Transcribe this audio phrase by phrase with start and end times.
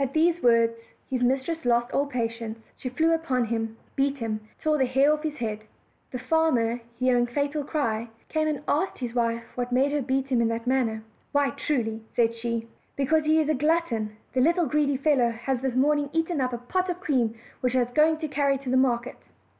[0.00, 0.74] At these words
[1.08, 5.12] his mistress lost all patience; she flew npon him, beat him, and tore the hair
[5.12, 5.60] off his head.
[6.10, 10.42] The farmer, hearing Fatal cry, came and asked his wife what made her beat him
[10.42, 12.62] in that manner, "Why, truly," said 120 OLD, OLD FAIRY TALES.
[12.64, 16.52] she, "because he is a glutton: the little greedy fellow has this morning eaten up
[16.52, 19.14] a pot of cream which I was going to carry to market."